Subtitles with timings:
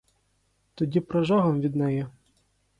[0.75, 2.05] Тоді прожогом від неї.